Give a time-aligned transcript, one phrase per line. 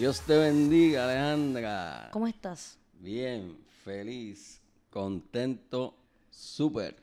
[0.00, 2.08] Dios te bendiga, Alejandra.
[2.10, 2.78] ¿Cómo estás?
[3.00, 3.54] Bien,
[3.84, 5.94] feliz, contento,
[6.30, 6.96] súper.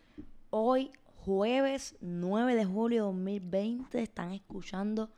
[0.50, 5.12] Hoy, jueves 9 de julio de 2020, están escuchando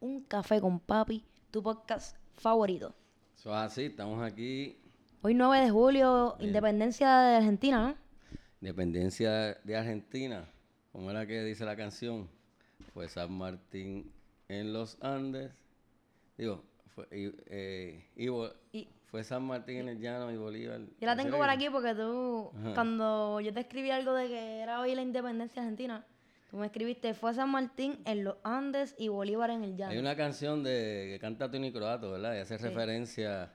[0.00, 2.94] Un Café con Papi, tu podcast favorito.
[3.36, 4.78] Eso es así, estamos aquí.
[5.20, 8.38] Hoy 9 de julio, independencia de Argentina, ¿no?
[8.62, 10.48] Independencia de Argentina.
[10.90, 12.30] ¿Cómo era que dice la canción?
[12.94, 14.10] Fue San Martín
[14.48, 15.52] en los Andes.
[16.38, 16.64] Digo,
[16.96, 18.08] fue, eh,
[18.72, 20.80] y fue San Martín en el llano y Bolívar.
[20.98, 24.60] Yo la ¿En tengo por aquí porque tú, cuando yo te escribí algo de que
[24.60, 26.04] era hoy la independencia argentina,
[26.50, 29.92] tú me escribiste, fue San Martín en los Andes y Bolívar en el llano.
[29.92, 32.34] Hay una canción de que canta Tony Croato, ¿verdad?
[32.34, 33.52] Y hace referencia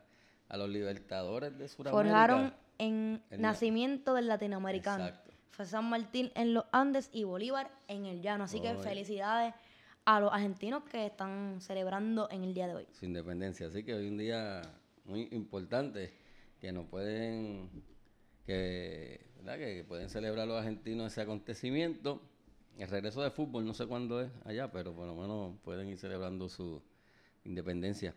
[0.48, 2.04] a los libertadores de Sudamérica.
[2.04, 5.08] Forjaron en El na- nacimiento del latinoamericano.
[5.08, 5.32] Exacto.
[5.50, 8.44] Fue San Martín en los Andes y Bolívar en el llano.
[8.46, 9.54] Así que felicidades
[10.16, 12.88] a los argentinos que están celebrando en el día de hoy.
[12.92, 13.68] su independencia.
[13.68, 14.62] Así que hoy un día
[15.06, 16.14] muy importante
[16.60, 17.70] que nos pueden
[18.46, 19.58] que, ¿verdad?
[19.58, 22.22] que pueden celebrar los argentinos ese acontecimiento.
[22.78, 25.98] El regreso de fútbol, no sé cuándo es allá, pero por lo menos pueden ir
[25.98, 26.82] celebrando su
[27.44, 28.16] independencia.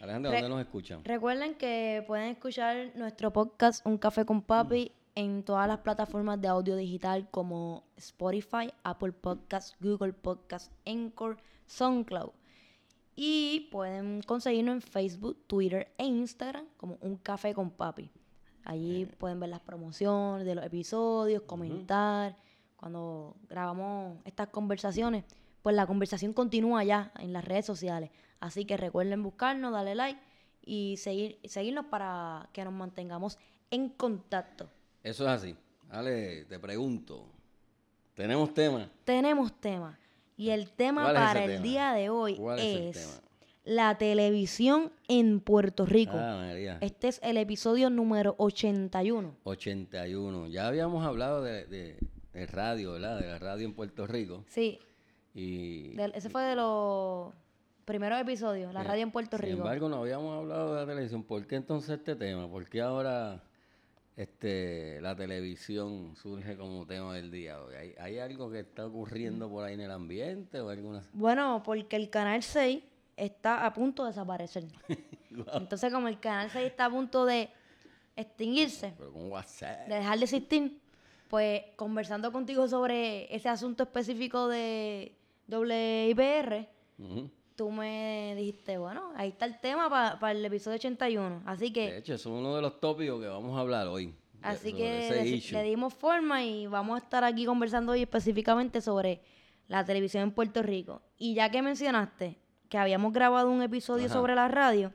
[0.00, 1.04] Alejandra, Re- ¿dónde nos escuchan?
[1.04, 6.46] Recuerden que pueden escuchar nuestro podcast Un Café con Papi en todas las plataformas de
[6.46, 12.30] audio digital como Spotify, Apple Podcasts, Google Podcasts, Anchor, SoundCloud.
[13.16, 18.12] Y pueden conseguirnos en Facebook, Twitter e Instagram como Un Café con Papi.
[18.62, 22.36] Allí pueden ver las promociones de los episodios, comentar.
[22.76, 25.24] Cuando grabamos estas conversaciones,
[25.62, 28.12] pues la conversación continúa ya en las redes sociales.
[28.38, 30.20] Así que recuerden buscarnos, darle like
[30.64, 33.36] y seguir, seguirnos para que nos mantengamos
[33.72, 34.70] en contacto.
[35.02, 35.56] Eso es así.
[35.90, 37.26] Ale, te pregunto.
[38.14, 38.90] ¿Tenemos tema?
[39.04, 39.98] Tenemos tema.
[40.36, 41.62] Y el tema ¿Cuál es ese para el tema?
[41.62, 43.22] día de hoy ¿Cuál es
[43.64, 46.14] la televisión en Puerto Rico.
[46.16, 46.78] Ah, María.
[46.80, 49.34] Este es el episodio número 81.
[49.44, 50.46] 81.
[50.48, 51.98] Ya habíamos hablado de, de,
[52.32, 53.20] de radio, ¿verdad?
[53.20, 54.44] De la radio en Puerto Rico.
[54.48, 54.78] Sí,
[55.34, 57.34] Y ese fue de los
[57.84, 59.58] primeros episodios, la radio en Puerto Sin Rico.
[59.58, 61.22] embargo, no habíamos hablado de la televisión.
[61.22, 62.48] ¿Por qué entonces este tema?
[62.48, 63.42] ¿Por qué ahora
[64.22, 67.74] este, la televisión surge como tema del día de hoy?
[67.74, 71.02] ¿Hay, hay algo que está ocurriendo por ahí en el ambiente o alguna...
[71.12, 72.82] Bueno, porque el Canal 6
[73.16, 74.64] está a punto de desaparecer.
[75.54, 77.48] Entonces, como el Canal 6 está a punto de
[78.16, 79.86] extinguirse, Pero con WhatsApp.
[79.86, 80.80] de dejar de existir,
[81.28, 85.12] pues conversando contigo sobre ese asunto específico de
[85.48, 86.68] WIPR,
[86.98, 87.30] Ujú.
[87.58, 91.42] Tú me dijiste, bueno, ahí está el tema para el episodio 81.
[91.44, 94.14] Así que, De hecho, es uno de los tópicos que vamos a hablar hoy.
[94.42, 99.20] así que le, dimos forma y vamos a estar aquí conversando hoy específicamente sobre
[99.66, 101.02] la televisión en Puerto Rico.
[101.18, 102.38] Y ya que mencionaste
[102.68, 104.14] que habíamos grabado un episodio Ajá.
[104.14, 104.92] sobre la radio,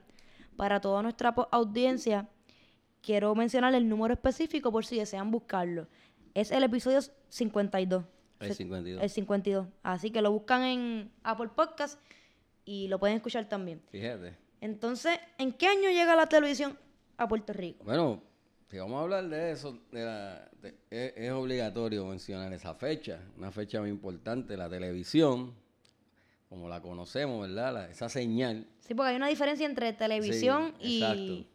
[0.55, 2.29] para toda nuestra audiencia,
[3.01, 5.89] quiero mencionar el número específico por si desean buscarlo.
[6.33, 8.05] Es el episodio 52.
[8.39, 9.03] El Se- 52.
[9.03, 9.67] El 52.
[9.83, 11.99] Así que lo buscan en Apple Podcast
[12.65, 13.81] y lo pueden escuchar también.
[13.91, 14.35] Fíjate.
[14.61, 16.77] Entonces, ¿en qué año llega la televisión
[17.17, 17.83] a Puerto Rico?
[17.83, 18.23] Bueno,
[18.69, 23.19] si vamos a hablar de eso, de la- de- es, es obligatorio mencionar esa fecha,
[23.37, 25.53] una fecha muy importante, la televisión,
[26.49, 27.73] como la conocemos, ¿verdad?
[27.73, 31.49] La- esa señal Sí, porque hay una diferencia entre televisión Sí, y, exacto.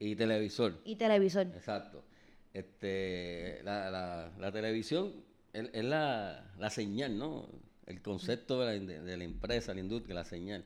[0.00, 0.80] y televisor.
[0.84, 1.46] y televisor.
[1.46, 2.04] Exacto.
[2.52, 5.12] Este, la, la, la televisión
[5.52, 7.48] es, es la, la señal, ¿no?
[7.88, 10.64] El concepto de la, de la empresa, la industria, la señal.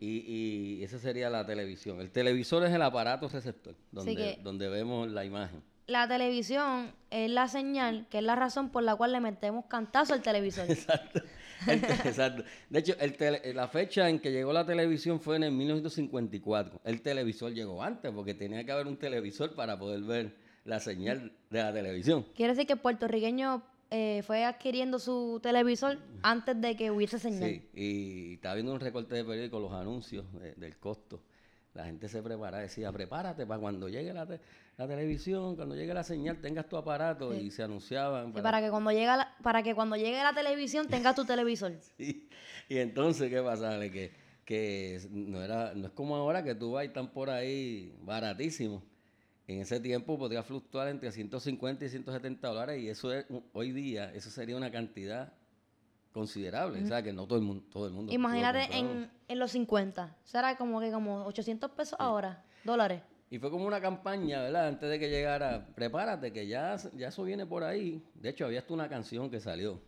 [0.00, 0.18] Y,
[0.78, 2.00] y esa sería la televisión.
[2.00, 5.62] El televisor es el aparato receptor, donde, donde vemos la imagen.
[5.86, 10.12] La televisión es la señal, que es la razón por la cual le metemos cantazo
[10.14, 10.66] al televisor.
[10.70, 11.20] Exacto.
[11.66, 12.44] El te- exacto.
[12.70, 16.80] De hecho, el tele- la fecha en que llegó la televisión fue en el 1954.
[16.84, 21.32] El televisor llegó antes porque tenía que haber un televisor para poder ver la señal
[21.50, 22.24] de la televisión.
[22.36, 27.48] Quiere decir que el puertorriqueño eh, fue adquiriendo su televisor antes de que hubiese señal.
[27.48, 31.22] Sí, y estaba viendo un recorte de periódico, los anuncios de- del costo.
[31.74, 34.40] La gente se prepara, decía, prepárate para cuando llegue la, te-
[34.76, 37.34] la televisión, cuando llegue la señal, tengas tu aparato.
[37.34, 38.32] Y se anunciaban.
[38.34, 41.72] Sí, para que cuando llega la- para que cuando llegue la televisión tengas tu televisor.
[41.98, 42.28] Sí.
[42.68, 43.78] Y entonces, ¿qué pasa?
[43.80, 44.12] Que,
[44.44, 48.82] que no era no es como ahora que tú vas y están por ahí baratísimos.
[49.48, 53.24] En ese tiempo podría fluctuar entre 150 y 170 dólares y eso es,
[53.54, 55.32] hoy día eso sería una cantidad
[56.12, 56.84] considerable.
[56.84, 60.16] O sea, que no todo el mundo, todo el mundo Imagínate en, en los 50.
[60.22, 63.00] Será como que como 800 pesos ahora, dólares.
[63.30, 64.68] Y fue como una campaña, ¿verdad?
[64.68, 68.02] Antes de que llegara, prepárate que ya, ya eso viene por ahí.
[68.14, 69.80] De hecho, había hasta una canción que salió.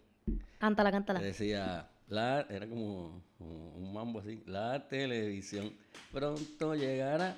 [0.58, 1.20] Cántala, cántala.
[1.20, 5.72] que decía, la, era como un un mambo así, la televisión
[6.12, 7.34] pronto llegará,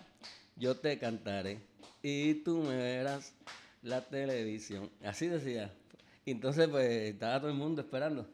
[0.57, 1.61] yo te cantaré
[2.03, 3.35] y tú me verás
[3.83, 4.91] la televisión.
[5.05, 5.73] Así decía.
[6.27, 8.27] Entonces pues estaba todo el mundo esperando.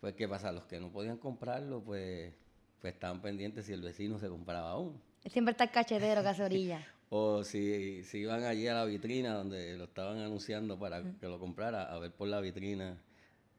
[0.00, 2.32] Pues qué pasa, los que no podían comprarlo pues,
[2.80, 5.00] pues estaban pendientes si el vecino se compraba aún.
[5.26, 6.86] Siempre está el cachetero que orilla.
[7.12, 11.40] O si, si iban allí a la vitrina donde lo estaban anunciando para que lo
[11.40, 12.96] comprara, a ver por la vitrina,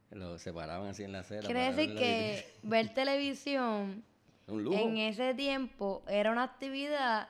[0.10, 1.42] lo separaban así en la acera.
[1.42, 4.06] Quiere decir que ver televisión
[4.48, 7.28] en ese tiempo era una actividad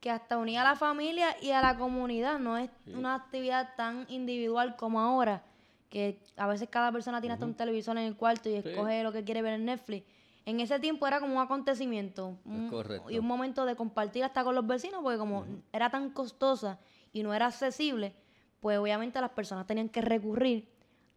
[0.00, 2.38] que hasta unía a la familia y a la comunidad.
[2.38, 5.42] No es una actividad tan individual como ahora,
[5.88, 8.68] que a veces cada persona tiene hasta un televisor en el cuarto y Sí.
[8.68, 10.06] escoge lo que quiere ver en Netflix.
[10.44, 12.70] En ese tiempo era como un acontecimiento un-
[13.08, 16.78] y un momento de compartir hasta con los vecinos, porque como era tan costosa
[17.12, 18.14] y no era accesible,
[18.60, 20.68] pues obviamente las personas tenían que recurrir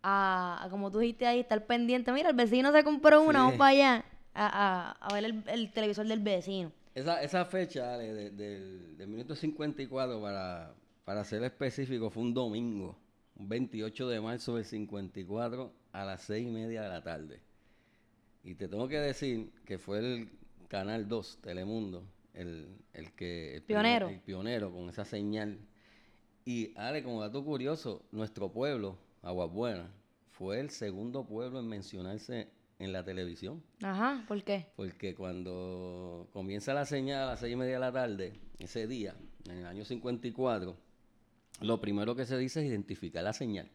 [0.01, 2.11] a, a, como tú dijiste ahí, estar pendiente.
[2.11, 3.43] Mira, el vecino se compró una, Sí.
[3.45, 6.71] vamos para allá a, a- a ver el, el televisor del vecino.
[6.95, 10.73] Esa, esa fecha Ale, de- del, del minuto 54, para,
[11.05, 12.97] para ser específico, fue un domingo,
[13.37, 17.39] un 28 de marzo del 54, a las 6 y media de la tarde.
[18.43, 20.29] Y te tengo que decir que fue el
[20.67, 22.03] Canal 2, Telemundo,
[22.33, 23.55] el, el que...
[23.55, 24.09] el primer- Pionero.
[24.09, 25.59] el pionero con esa señal.
[26.45, 29.89] Y Ale, como dato curioso, nuestro pueblo, Aguas Buenas,
[30.31, 32.49] fue el segundo pueblo en mencionarse
[32.79, 33.61] en la televisión.
[33.83, 34.67] Ajá, ¿por qué?
[34.75, 39.15] Porque cuando comienza la señal a las seis y media de la tarde, ese día,
[39.45, 40.75] en el año 54,
[41.61, 43.69] lo primero que se dice es identificar la señal,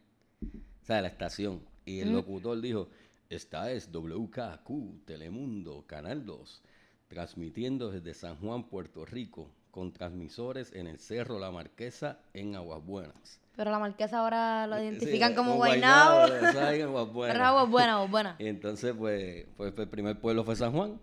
[0.82, 1.60] o sea, la estación.
[1.84, 2.88] Y el locutor dijo,
[3.28, 6.62] esta es WKQ, Telemundo, Canal 2,
[7.08, 12.80] transmitiendo desde San Juan, Puerto Rico, con transmisores en el Cerro La Marquesa, en Aguas
[12.86, 13.40] Buenas.
[13.56, 17.34] Pero la marquesa ahora lo Sí, identifican como Guaynabo, Aguas Buenas.
[17.34, 18.36] Pero agua buena, agua buena.
[18.38, 21.00] Y entonces, pues, pues, el primer pueblo fue San Juan.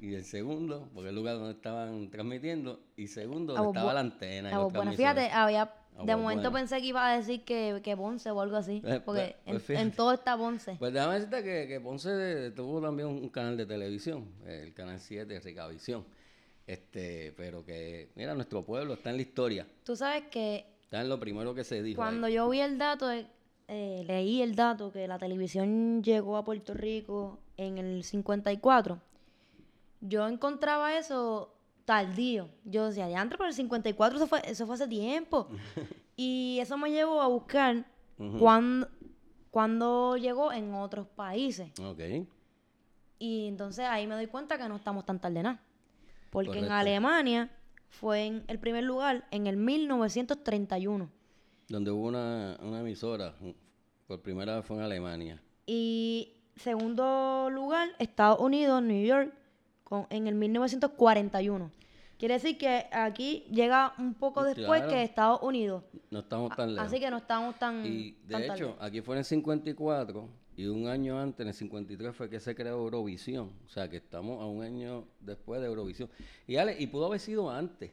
[0.00, 2.80] Y el segundo, porque el lugar donde estaban transmitiendo.
[2.96, 4.48] Y segundo, donde estaba la antena.
[4.48, 4.90] y Agua los buena.
[4.92, 5.24] transmisores.
[5.26, 5.64] Fíjate, había,
[6.02, 6.58] de Agua momento Buena.
[6.68, 8.80] pensé que iba a decir que, que Ponce o algo así.
[8.82, 9.82] Eh, Porque pues, en, fíjate.
[9.86, 10.76] en todo está Ponce.
[10.78, 15.38] Pues déjame decirte que, que Ponce tuvo también un canal de televisión, el canal 7,
[15.40, 16.04] Ricavisión.
[16.70, 19.66] Este, pero que, mira, nuestro pueblo está en la historia.
[19.82, 22.00] Tú sabes que Está en lo primero que se dijo.
[22.00, 22.06] ahí.
[22.08, 23.26] Cuando yo vi el dato, de-
[23.66, 29.00] eh, leí el dato que la televisión llegó a Puerto Rico en el 54,
[30.00, 32.48] yo encontraba eso tardío.
[32.64, 35.48] Yo decía, diantre, pero el 54 eso fue, eso fue hace tiempo.
[36.16, 37.84] y eso me llevó a buscar
[38.38, 38.88] cuándo,
[39.50, 41.68] cuándo llegó en otros países.
[41.80, 42.00] Ok.
[43.18, 45.60] Y entonces ahí me doy cuenta que no estamos tan tarde nada.
[46.30, 46.70] Porque en.
[46.70, 47.50] Alemania
[47.88, 51.10] fue en el primer lugar en el 1931.
[51.68, 53.34] Donde hubo una, una emisora,
[54.06, 55.42] por primera vez fue en Alemania.
[55.66, 59.32] Y segundo lugar, Estados Unidos, New York,
[59.84, 61.70] con, en el 1941.
[62.18, 65.84] Quiere decir que aquí llega un poco después que Estados Unidos.
[66.10, 66.86] No estamos tan lejos.
[66.86, 67.86] Así que no estamos tan.
[67.86, 68.86] Y de tan hecho, tarde.
[68.86, 70.28] aquí fue en el 54
[70.60, 73.50] y un año antes, en el 53, fue que se creó Eurovisión.
[73.64, 76.08] O sea, que estamos a un año después de Eurovisión.
[76.46, 77.92] Y, Ale, y pudo haber sido antes.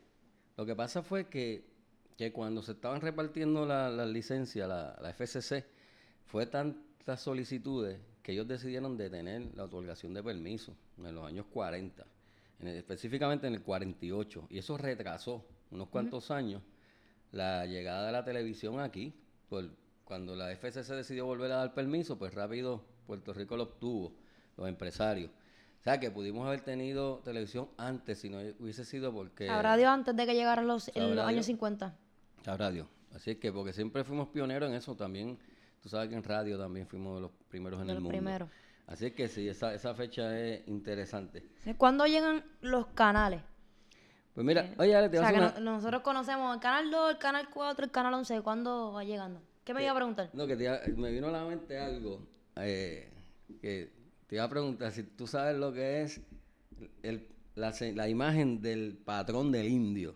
[0.58, 1.66] Lo que pasa fue que,
[2.18, 5.66] que cuando se estaban repartiendo la- las licencias, la, la FCC,
[6.26, 12.06] fue tantas solicitudes que ellos decidieron detener la otorgación de permiso en los años 40,
[12.60, 14.48] en el- específicamente en el 48.
[14.50, 16.62] Y eso retrasó unos cuantos años
[17.32, 19.14] la llegada de la televisión aquí.
[19.48, 19.70] Por,
[20.08, 24.14] cuando la FCC decidió volver a dar permiso, pues rápido Puerto Rico lo obtuvo,
[24.56, 25.30] los empresarios.
[25.80, 29.50] O sea, que pudimos haber tenido televisión antes si no hubiese sido porque...
[29.50, 31.46] Habrá Dios antes de que llegaran los, en los años Dios.
[31.48, 31.96] 50.
[32.44, 32.88] Sabrá Dios.
[33.14, 35.38] Así es que porque siempre fuimos pioneros en eso también.
[35.82, 38.10] Tú sabes que en radio también fuimos los primeros en el los mundo.
[38.18, 38.50] primeros.
[38.88, 41.44] Así es que sí, esa, esa fecha es interesante.
[41.78, 43.42] ¿Cuándo llegan los canales?
[44.34, 46.54] Pues mira, oye, Ale, te O voy a sea, que hacer una- no- nosotros conocemos
[46.56, 48.42] el canal 2, el canal 4, el canal 11.
[48.42, 49.42] ¿Cuándo va llegando?
[49.68, 50.30] ¿Qué me iba a preguntar?
[50.32, 53.12] No, que te me vino a la mente algo eh,
[53.62, 53.92] que
[54.26, 56.22] te iba a preguntar si tú sabes lo que es
[57.04, 60.16] el- la, imagen del patrón del indio.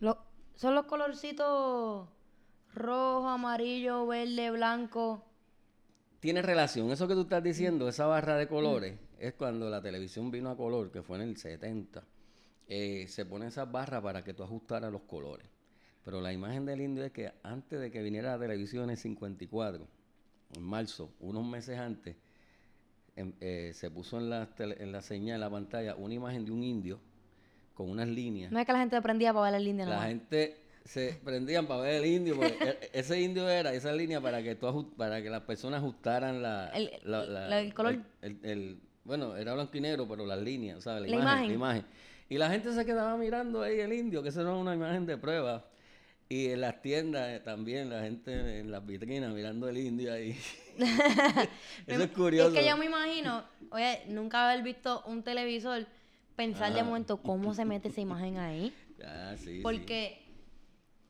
[0.00, 0.18] Lo-
[0.54, 2.08] son los colorcitos
[2.74, 5.24] rojo, amarillo, verde, blanco.
[6.20, 10.30] Tiene relación, eso que tú estás diciendo, esa barra de colores, es cuando la televisión
[10.30, 12.04] vino a color, que fue en el 70.
[12.68, 15.46] eh, se pone esas barras para que tú ajustaras los colores.
[16.04, 18.96] Pero la imagen del indio es que antes de que viniera la televisión en el
[18.98, 19.86] 54,
[20.56, 22.16] en marzo, unos meses antes,
[23.16, 26.44] em- eh, se puso en la, tele- en la señal, en la pantalla, una imagen
[26.44, 27.00] de un indio
[27.74, 28.52] con unas líneas.
[28.52, 30.08] No es que la gente aprendía para ver el indio La nomás.
[30.08, 34.42] gente se prendían para ver el indio, porque e- ese indio era esa línea para
[34.42, 37.98] que tú para que las personas ajustaran la, El- la- la- la- el color.
[38.20, 41.02] el- el- bueno, era blanco y negro, pero las líneas, ¿sabes?
[41.02, 41.48] La, La imagen, imagen.
[41.48, 41.84] la imagen.
[42.28, 45.16] Y la gente se quedaba mirando ahí el indio, que eso era una imagen de
[45.16, 45.64] prueba.
[46.28, 50.36] Y en las tiendas eh, también, la gente en las vitrinas mirando el indio ahí.
[51.86, 52.48] eso es curioso.
[52.52, 55.86] Es que yo me imagino, oye, nunca haber visto un televisor,
[56.34, 56.88] pensar de Ajá.
[56.88, 58.72] momento cómo se mete esa imagen ahí.
[59.06, 59.60] Ah, sí, sí.
[59.60, 60.24] Porque,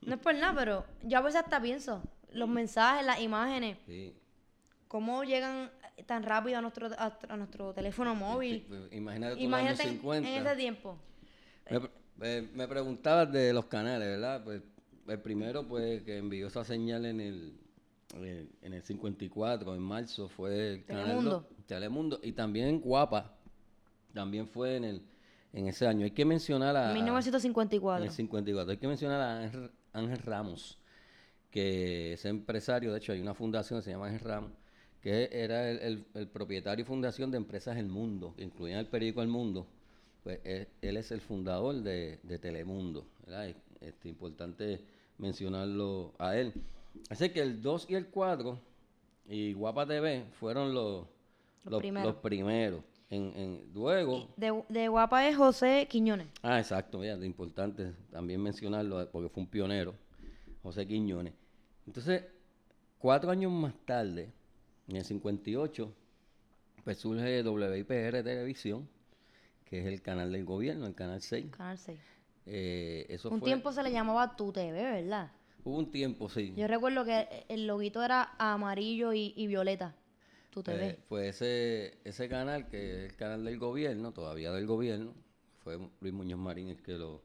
[0.01, 2.03] no es por nada, pero yo a veces hasta pienso,
[2.33, 4.11] los mensajes, las imágenes, Sí.
[4.87, 5.71] cómo llegan
[6.07, 8.65] tan rápido a nuestro, a, a nuestro teléfono móvil.
[8.67, 10.27] Pues, Imagínate Imagínate en, 50.
[10.29, 10.97] en ese tiempo.
[11.69, 11.79] Me,
[12.37, 14.43] eh, me preguntabas de los canales, ¿verdad?
[14.43, 14.61] Pues
[15.07, 17.53] el primero, pues, que envió esa señal en el,
[18.15, 21.29] eh, en el 54, en marzo, fue el canal Telemundo.
[21.31, 22.19] do- Telemundo.
[22.23, 23.35] Y también Guapa,
[24.13, 25.01] también fue en el
[25.53, 26.03] en ese año.
[26.03, 26.89] Hay que mencionar a...
[26.89, 28.03] En 1954.
[28.05, 28.71] el 54.
[28.71, 30.77] Hay que mencionar a Ángel, Ángel Ramos,
[31.49, 34.51] que es empresario, de hecho hay una fundación que se llama Ángel Ramos,
[35.01, 38.87] que era el, el- el propietario y fundación de Empresas El Mundo, que incluían el
[38.87, 39.65] periódico El Mundo.
[40.23, 43.05] Pues él, él es el fundador de, de Telemundo,
[43.79, 44.81] este, importante
[45.17, 46.53] mencionarlo a él.
[47.09, 48.59] Así que el 2 y el 4
[49.27, 51.05] y Guapa TV fueron los,
[51.63, 52.13] Los los, primeros.
[52.13, 52.83] los primeros.
[53.09, 56.27] En, en- luego, De, de guapa es José Quiñones.
[56.41, 59.93] Ah, exacto, mira, es importante también mencionarlo porque fue un pionero,
[60.63, 61.33] José Quiñones.
[61.85, 62.23] Entonces,
[62.97, 64.31] cuatro años más tarde,
[64.87, 65.93] en el 58,
[66.83, 68.89] pues surge WIPR Televisión,
[69.65, 71.45] que es el canal del gobierno, el canal 6.
[71.55, 71.99] Canal 6.
[72.45, 75.31] Eh, eso Un fue- tiempo se le llamaba Tu TV, ¿verdad?
[75.63, 76.53] Hubo un tiempo, sí.
[76.55, 79.95] Yo recuerdo que el loguito era amarillo y, y violeta.
[80.51, 80.87] Tu TV.
[80.89, 85.13] Eh, pues ese, ese canal, que es el canal del gobierno, todavía del gobierno,
[85.63, 87.23] fue Luis Muñoz Marín el que lo,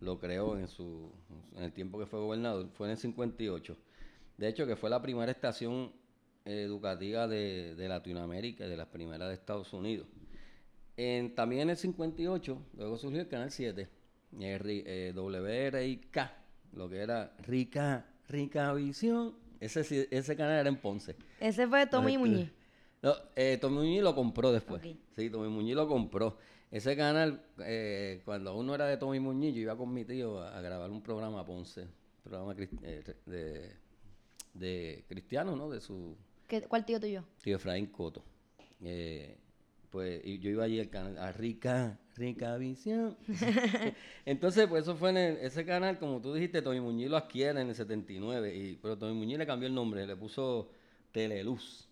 [0.00, 1.12] lo creó en, su,
[1.56, 3.76] en el tiempo que fue gobernador, fue en el 58.
[4.38, 5.92] De hecho, que fue la primera estación
[6.46, 10.06] educativa de, de Latinoamérica y de las primeras de Estados Unidos.
[10.96, 13.88] En, también en el 58, luego surgió el Canal 7,
[14.40, 16.30] eh, ri- eh, WRIK,
[16.74, 19.34] lo que era Rica, Rica Visión.
[19.60, 21.16] Ese, ese canal era en Ponce.
[21.40, 22.30] Ese fue Tommy Correcto.
[22.36, 22.52] Muñiz.
[23.02, 24.82] No, eh, Tommy Muñiz lo compró después.
[25.16, 26.36] Sí, Tommy Muñiz lo compró.
[26.70, 30.40] Ese canal, eh, cuando aún no era de Tommy Muñiz, yo iba con mi tío
[30.40, 31.86] a, a grabar un programa a Ponce,
[32.22, 33.72] programa eh, de,
[34.54, 35.70] de cristiano, ¿no?
[35.70, 36.16] De su
[36.48, 37.24] ¿Qué, ¿Cuál tío tuyo?
[37.42, 38.22] tío Efraín Coto.
[38.82, 39.38] Eh,
[39.94, 43.16] pues y yo iba allí al canal, a Rica, Rica Visión.
[44.26, 47.60] Entonces, pues eso fue en el- ese canal, como tú dijiste, Tommy Muñiz lo adquiere
[47.60, 50.68] en el 79, y, pero Tommy Muñiz le cambió el nombre, le puso
[51.12, 51.88] Teleluz.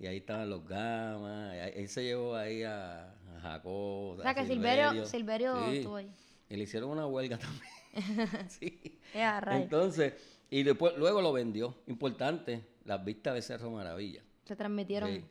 [0.00, 4.18] Y ahí estaban los gamas, él se llevó ahí a, a Jacob.
[4.18, 6.10] O sea, a que Silverio- Silverio estuvo ahí.
[6.48, 8.48] Y le hicieron una huelga también.
[8.48, 8.98] sí.
[9.62, 10.14] Entonces,
[10.50, 11.76] y después, luego lo vendió.
[11.86, 14.22] Importante, las vistas de Cerro Maravilla.
[14.46, 15.10] Se transmitieron.
[15.10, 15.24] Sí.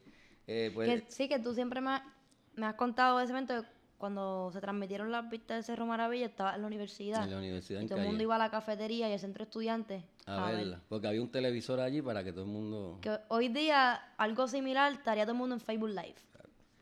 [0.52, 2.02] Eh, pues, Que, sí, que tú siempre me, has-
[2.56, 3.64] me has contado de ese evento
[4.00, 7.24] cuando se transmitieron las vistas de Cerro Maravilla, estaba en la universidad.
[7.26, 9.44] En la universidad y en todo el mundo iba a la cafetería y al centro
[9.44, 10.58] de estudiantes a, a ver.
[10.58, 10.82] verla.
[10.90, 12.98] Porque había un televisor allí para que todo el mundo.
[13.02, 16.16] Que hoy día algo similar estaría todo el mundo en Facebook Live.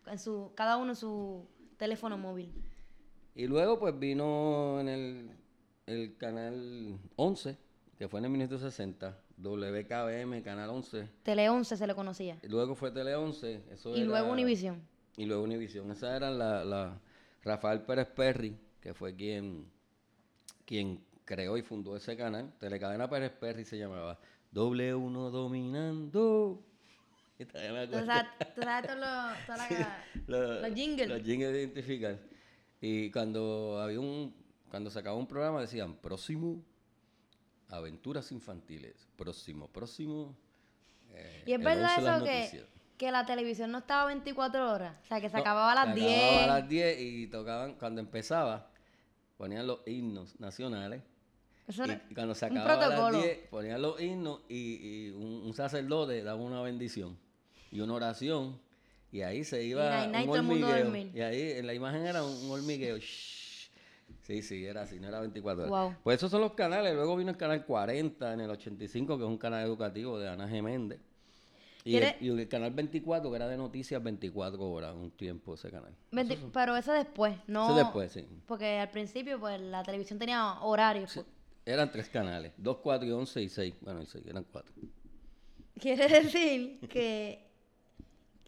[0.06, 1.46] En su, cada uno en su
[1.78, 2.54] teléfono móvil.
[3.36, 5.30] Y luego, pues vino en el,
[5.88, 7.58] el canal 11,
[7.98, 11.08] que fue en el 1960, WKBM, canal 11.
[11.24, 12.38] Tele 11 se le conocía.
[12.44, 13.62] Luego fue Tele 11.
[13.72, 14.82] Eso Y luego Univisión.
[15.16, 15.92] Y luego Univisión.
[15.92, 17.00] Esa era la, la
[17.44, 19.70] Rafael Pérez Perry, que fue quien,
[20.66, 22.52] quien creó y fundó ese canal.
[22.60, 24.20] Telecadena Pérez Perry se llamaba.
[24.52, 26.64] Doble uno dominando.
[27.40, 28.08] Y todavía me Tú acuerdo.
[28.56, 29.88] sabes,
[30.28, 31.08] los, jingles.
[31.08, 32.18] Los jingles de identificar.
[32.82, 34.34] Y cuando había un,
[34.72, 36.64] cuando se acababa un programa decían, próximo,
[37.70, 39.08] aventuras infantiles.
[39.18, 40.36] Próximo, próximo.
[41.14, 42.66] eh, Y es verdad 11 las eso que,
[42.98, 44.96] que la televisión no estaba 24 horas.
[45.04, 46.18] O sea, que se No, acababa a las se 10.
[46.24, 48.70] acababa a las 10 y tocaban, cuando empezaba,
[49.38, 51.02] ponían los himnos nacionales.
[51.68, 53.22] Eso y, y cuando se acababa a las protocolo.
[53.22, 54.56] 10, ponían los himnos y,
[55.08, 57.18] y un, un sacerdote daba una bendición
[57.72, 58.60] y una oración.
[59.12, 60.84] Y ahí se iba night, night, un hormigueo.
[60.84, 61.12] dormir.
[61.14, 62.98] Y ahí en la imagen era un, un hormigueo.
[62.98, 63.37] Shhh.
[64.28, 65.70] Sí, sí, era así, no era 24 horas.
[65.70, 65.96] Wow.
[66.04, 66.94] Pues esos son los canales.
[66.94, 70.50] Luego vino el canal 40 en el 85, que es un canal educativo de Ana
[70.50, 70.62] G.
[70.62, 71.00] Méndez.
[71.86, 75.54] Y el, ¿Quiere- y el canal 24, que era de noticias 24 horas, un tiempo
[75.54, 75.96] ese canal.
[76.12, 77.68] Veinti- Pero eso después, no.
[77.68, 78.28] Eso después, sí.
[78.46, 81.14] Porque al principio, pues la televisión tenía horarios.
[81.14, 81.26] pues.
[81.66, 83.76] Eran tres canales, 2, 4 y 11 y 6.
[83.80, 84.74] Bueno, y 6, eran 4.
[85.80, 87.48] Quiere decir que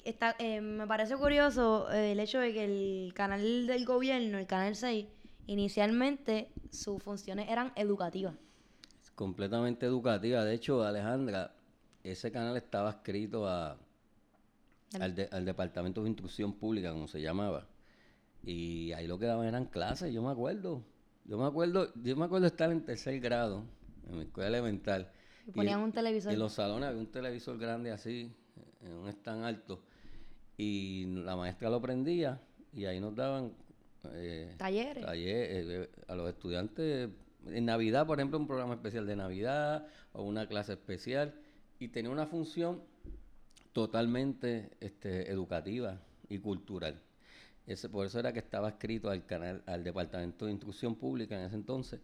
[0.04, 4.48] está, eh, me parece curioso eh, el hecho de que el canal del gobierno, el
[4.48, 5.06] canal 6,
[5.50, 8.36] inicialmente sus funciones eran educativas.
[9.16, 10.46] Completamente educativa.
[10.46, 11.54] De hecho, Alejandra,
[12.04, 13.78] ese canal estaba escrito a,
[15.00, 17.68] al, de- al Departamento de Instrucción Pública, como se llamaba.
[18.44, 20.84] Y ahí lo que daban eran clases, yo me acuerdo.
[21.26, 23.64] Yo me acuerdo, yo me acuerdo estar en tercer grado,
[24.08, 25.12] en mi escuela elemental.
[25.46, 26.32] Y ponían un televisor.
[26.32, 28.32] Y en los salones había un televisor grande así,
[28.82, 29.82] en un stand alto.
[30.58, 32.42] Y la maestra lo prendía
[32.74, 33.54] y ahí nos daban
[34.14, 35.06] eh, Talleres.
[35.06, 37.10] taller, eh, a los estudiantes
[37.48, 41.34] en Navidad, por ejemplo, un programa especial de Navidad o una clase especial
[41.80, 42.82] y tenía una función
[43.74, 47.00] totalmente este, educativa y cultural.
[47.68, 51.46] Ese, por eso era que estaba escrito al canal, al Departamento de Instrucción Pública en
[51.46, 52.00] ese entonces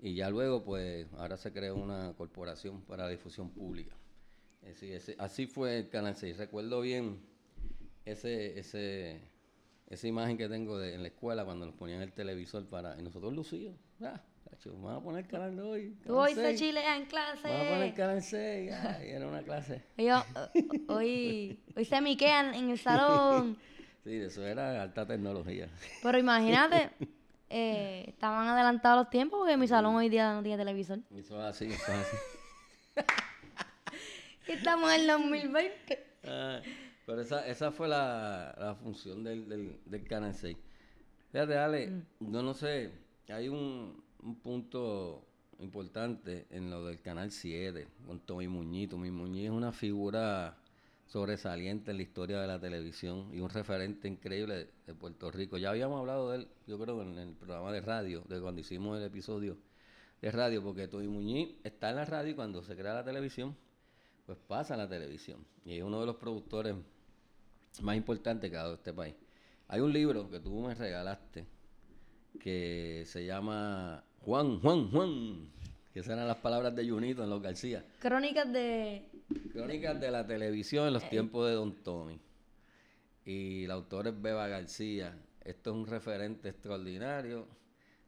[0.00, 3.94] y ya luego, pues, ahora se creó una corporación para la difusión pública.
[4.70, 6.38] Así, ese- así fue el Canal 6.
[6.38, 7.18] Recuerdo bien
[8.04, 9.20] ese, ese,
[9.90, 12.96] esa imagen que tengo de, en la escuela cuando nos ponían el televisor para...
[12.98, 13.78] Y nosotros lucíamos.
[14.00, 15.96] Ah, cacho, vamos a poner canal de hoy.
[16.04, 17.48] Canal hoy se 6, chilea en clase.
[17.48, 18.72] Vamos a poner canal 6.
[18.72, 19.82] Ay, era una clase.
[19.98, 20.24] Yo,
[20.86, 23.58] hoy, hoy se miquean en el salón.
[24.02, 25.68] Sí, eso era alta tecnología.
[26.02, 26.88] Pero imagínate,
[27.50, 31.00] eh, estaban adelantados los tiempos porque mi salón hoy día no tiene televisor.
[31.14, 32.16] Eso es así, eso es así.
[34.52, 36.06] Estamos en el 2020.
[36.24, 36.60] Ah,
[37.10, 40.56] pero esa, esa fue la, la función del, del, del Canal 6.
[41.32, 42.92] Fíjate, Ale, yo no sé,
[43.28, 45.26] hay un, un punto
[45.58, 48.90] importante en lo del Canal 7, con Tommy Muñiz.
[48.90, 50.56] Tommy Muñiz es una figura
[51.04, 55.58] sobresaliente en la historia de la televisión y un referente increíble de, de Puerto Rico.
[55.58, 58.96] Ya habíamos hablado de él, yo creo, en el programa de radio, de cuando hicimos
[58.96, 59.56] el episodio
[60.22, 63.56] de radio, porque Tommy Muñiz está en la radio y cuando se crea la televisión,
[64.26, 65.44] pues pasa en la televisión.
[65.64, 66.76] Y es uno de los productores
[67.82, 69.14] más importantes que ha dado este país.
[69.68, 71.46] Hay un libro que tú me regalaste
[72.40, 75.50] que se llama Juan, Juan, Juan,
[75.92, 77.84] que esas eran las palabras de Junito en los García.
[78.00, 79.08] Crónicas de.
[79.52, 82.20] Crónicas de la televisión en los tiempos de Don Tommy.
[83.24, 85.16] Y el autor es Beba García.
[85.42, 87.46] Esto es un referente extraordinario.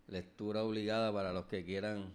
[0.09, 2.15] Lectura obligada para los que quieran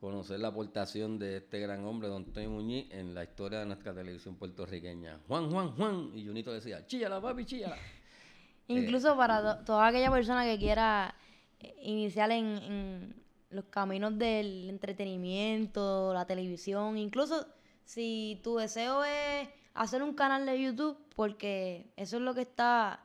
[0.00, 3.94] conocer la aportación de este gran hombre, Don Tommy Muñiz, en la historia de nuestra
[3.94, 5.20] televisión puertorriqueña.
[5.26, 6.10] Juan, Juan, Juan.
[6.14, 7.76] Y Junito decía, chíllala, papi, chíllala.
[8.68, 11.14] Incluso para to- toda aquella persona que quiera
[11.60, 17.46] eh, iniciar en, en los caminos del entretenimiento, la televisión, incluso
[17.84, 23.00] si tu deseo es hacer un canal de YouTube, porque eso es lo que está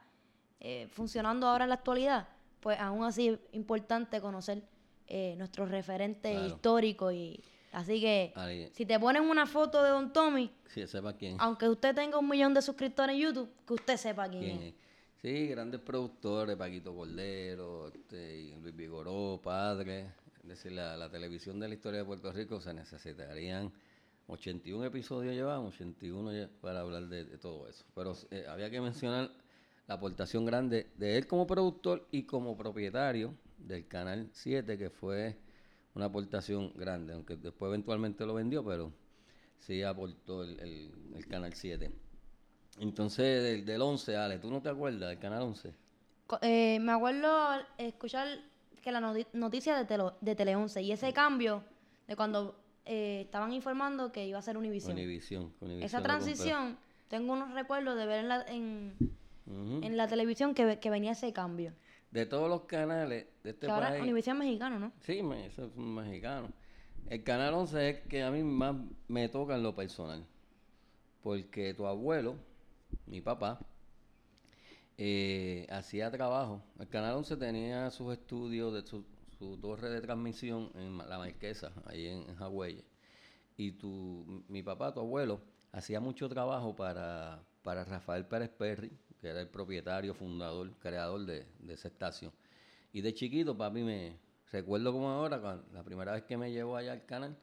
[0.59, 2.27] eh, funcionando ahora en la actualidad,
[2.59, 4.63] pues aún así es importante conocer
[5.11, 6.47] eh, nuestros referentes Claro.
[6.47, 7.39] históricos y
[7.73, 11.35] así que Ahí, si te ponen una foto de Don Tommy, si sepa quién.
[11.39, 14.73] aunque usted tenga un millón de suscriptores en YouTube, que usted sepa quién, quién es.
[14.73, 14.81] es.
[15.21, 20.07] Sí, grandes productores, Paquito Cordero, este, Luis Vigoró, padre.
[20.41, 23.71] Es decir, la, la televisión de la historia de Puerto Rico se necesitarían
[24.27, 27.85] 81 episodios llevamos, 81 ya- para hablar de, de todo eso.
[27.93, 29.29] Pero eh, había que mencionar
[29.87, 33.33] la aportación grande de él como productor y como propietario
[33.67, 35.37] del Canal 7, que fue
[35.95, 38.91] una aportación grande, aunque después eventualmente lo vendió, pero
[39.59, 41.91] sí aportó el, el- el Canal 7.
[42.79, 45.73] Entonces, del, del 11, Ale, ¿tú no te acuerdas del Canal 11?
[46.27, 48.27] Co- eh, me acuerdo escuchar
[48.81, 51.63] que la noti- noticia de, Tele, de Tele 11 y ese cambio
[52.07, 54.93] de cuando eh, estaban informando que iba a ser Univision.
[54.93, 55.53] Univisión.
[55.59, 56.77] Univisión Esa transición,
[57.09, 58.95] tengo unos recuerdos de ver en la, en,
[59.83, 61.73] en la televisión que, que venía ese cambio.
[62.11, 64.01] De todos los canales de este que ahora país.
[64.01, 64.91] Univision es mexicano, ¿no?
[64.99, 66.49] Sí, me, eso es un mexicano.
[67.09, 68.75] El Canal 11 es que a mí más
[69.07, 70.25] me toca en lo personal.
[71.23, 72.35] Porque tu abuelo,
[73.05, 73.59] mi papá,
[74.97, 76.61] eh, hacía trabajo.
[76.79, 79.05] El Canal 11 tenía sus estudios, de su,
[79.37, 82.83] su torre de transmisión en La Marquesa, ahí en, en Hawái.
[83.57, 89.29] Y tu, mi papá, tu abuelo, hacía mucho trabajo para, para Rafael Pérez Perry, que
[89.29, 92.31] era el propietario, fundador, creador de, de esa estación.
[92.91, 94.17] Y de chiquito, papi, me
[94.51, 97.37] recuerdo como ahora, la primera vez que me llevó allá al canal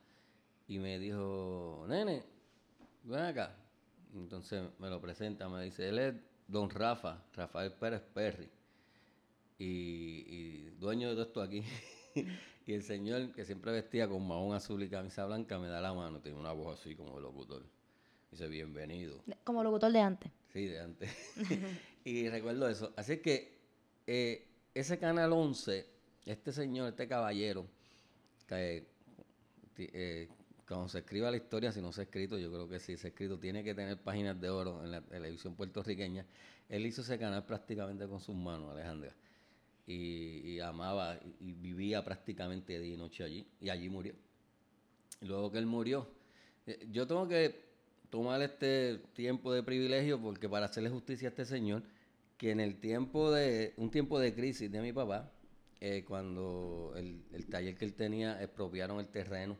[0.67, 2.23] y me dijo, nene,
[3.03, 3.55] ven acá.
[4.13, 6.15] Entonces me lo presenta, me dice, él es
[6.47, 8.49] don Rafa, Rafael Pérez Perry,
[9.57, 11.63] y, dueño de todo esto aquí.
[12.65, 15.93] y el señor que siempre vestía con mahón azul y camisa blanca me da la
[15.93, 17.63] mano, tiene una voz así como locutor.
[18.31, 19.23] Dice, bienvenido.
[19.43, 20.31] Como locutor de antes.
[20.53, 21.09] Sí, de antes.
[22.03, 22.93] y recuerdo eso.
[22.95, 23.57] Así que
[24.07, 25.85] eh, ese Canal 11,
[26.25, 27.67] este señor, este caballero,
[28.47, 28.87] que
[29.77, 30.27] eh,
[30.67, 33.07] cuando se escriba la historia, si no se ha escrito, yo creo que sí se
[33.07, 36.25] ha escrito, tiene que tener páginas de oro en la televisión puertorriqueña.
[36.67, 39.13] Él hizo ese canal prácticamente con sus manos, Alejandra.
[39.87, 43.47] Y, y amaba y, y vivía prácticamente día y noche allí.
[43.59, 44.13] Y allí murió.
[45.21, 46.07] Luego que él murió,
[46.65, 47.68] eh, yo tengo que
[48.09, 51.83] tomar este tiempo de privilegio porque para hacerle justicia a este señor,
[52.37, 55.31] que en el tiempo de, un tiempo de crisis de mi papá,
[55.81, 59.57] eh, cuando el, el taller que él tenía expropiaron el terreno,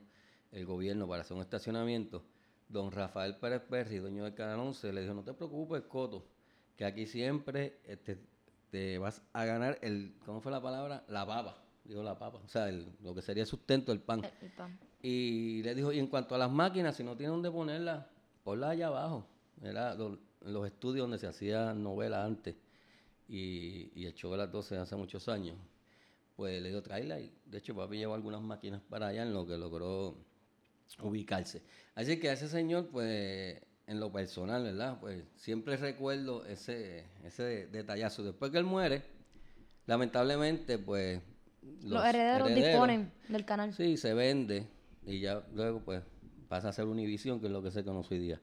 [0.52, 2.24] el gobierno para hacer un estacionamiento,
[2.68, 6.26] don Rafael Pérez Perry, dueño del Canal 11, le dijo, no te preocupes, Coto,
[6.78, 8.18] que aquí siempre este,
[8.72, 11.04] te vas a ganar el, ¿cómo fue la palabra?
[11.10, 14.24] La papa, digo la papa, o sea, el- lo que sería el sustento, el pan.
[14.24, 14.80] El- el pan.
[15.02, 18.06] Y le dijo, y en cuanto a las máquinas, si no tiene dónde ponerlas,
[18.44, 19.26] ponlas allá abajo.
[19.62, 22.56] Era lo- los estudios donde se hacía novela antes
[23.28, 25.56] y, y el show de las 12 hace muchos años.
[26.36, 29.46] Pues le dio tráela y de hecho papi llevó algunas máquinas para allá en lo
[29.46, 30.16] que logró
[31.02, 31.62] ubicarse.
[31.96, 35.00] Así que a ese señor, pues en lo personal, ¿verdad?
[35.00, 38.24] Pues siempre recuerdo ese, ese detallazo.
[38.24, 39.04] Después que él muere,
[39.88, 41.20] lamentablemente, pues...
[41.84, 43.74] Los, herederos, disponen del canal.
[43.74, 44.66] Sí, se vende
[45.06, 46.02] y ya luego pues
[46.50, 48.42] pasa a ser Univision, que es lo que se conoce hoy día.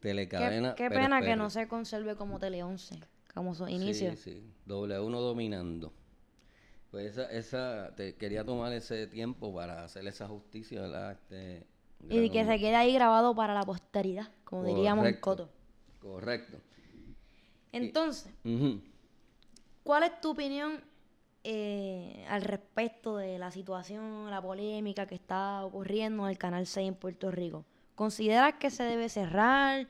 [0.00, 0.74] Telecadena.
[0.74, 2.98] qué pena que no se conserve como Tele 11,
[3.32, 4.10] como su inicio.
[4.12, 4.52] Sí, sí.
[4.66, 5.92] Doble uno dominando.
[6.90, 11.12] Pues esa, esa, te quería tomar ese tiempo para hacer esa justicia, ¿verdad?
[11.12, 11.66] Este,
[12.10, 15.14] Y que se quede ahí grabado para la posteridad, como diríamos en.
[15.20, 15.48] Coto.
[16.00, 16.58] Correcto.
[17.70, 18.32] Entonces.
[19.84, 20.82] ¿cuál es tu opinión
[21.44, 26.88] eh, al respecto de la situación, la polémica que está ocurriendo en el Canal 6
[26.88, 27.64] en Puerto Rico?
[27.94, 29.86] ¿Consideras que se debe cerrar?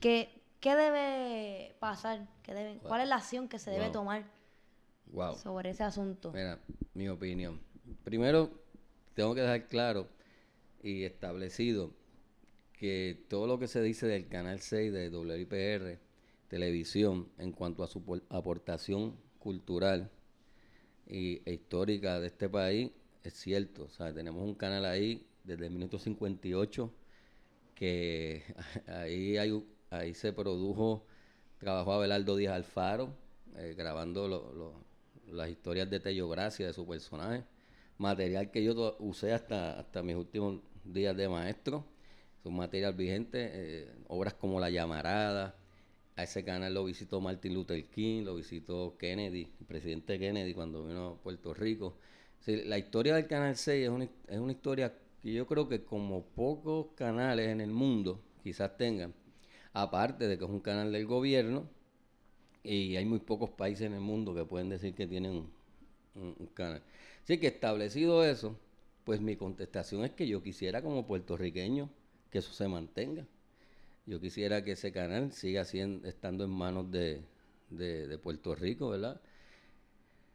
[0.00, 2.26] ¿Qué, qué debe pasar?
[2.42, 3.92] ¿Qué debe, ¿Cuál es la acción que se debe Wow.
[3.92, 4.24] tomar
[5.12, 5.34] Wow.
[5.36, 6.32] sobre ese asunto?
[6.32, 6.58] Mira,
[6.94, 7.60] mi opinión.
[8.04, 8.50] Primero,
[9.14, 10.08] tengo que dejar claro
[10.82, 11.92] y establecido
[12.72, 15.98] que todo lo que se dice del Canal 6 de WIPR,
[16.48, 20.10] televisión, en cuanto a su por- aportación cultural
[21.10, 22.90] y, e histórica de este país,
[23.24, 23.84] es cierto.
[23.84, 26.92] O sea, tenemos un canal ahí desde el minuto 58
[27.74, 28.44] que
[28.88, 31.06] ahí, hay, ahí se produjo,
[31.58, 33.14] trabajó Abelardo Díaz Alfaro,
[33.56, 34.74] eh, grabando lo-
[35.32, 37.44] las historias de Tello Gracia, de su personaje,
[37.98, 41.84] material que yo usé hasta, hasta mis últimos días de maestro,
[42.40, 45.54] es un material vigente, eh, obras como La Llamarada,
[46.20, 50.86] a ese canal lo visitó Martin Luther King, lo visitó Kennedy, el presidente Kennedy cuando
[50.86, 51.96] vino a Puerto Rico.
[52.46, 56.24] La historia del Canal 6 es una, es una historia que yo creo que como
[56.24, 59.14] pocos canales en el mundo quizás tengan,
[59.74, 61.68] aparte de que es un canal del gobierno,
[62.62, 65.32] y hay muy pocos países en el mundo que pueden decir que tienen
[66.14, 66.82] un- un canal.
[67.24, 68.58] Así que establecido eso,
[69.04, 71.90] pues mi contestación es que yo quisiera como puertorriqueño
[72.30, 73.26] que eso se mantenga.
[74.06, 77.22] Yo quisiera que ese canal siga siendo, estando en manos de,
[77.70, 79.20] de- de Puerto Rico, ¿verdad?